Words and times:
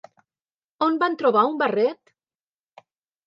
On 0.85 0.95
van 1.03 1.17
trobar 1.19 1.43
un 1.49 1.59
barret? 1.59 2.13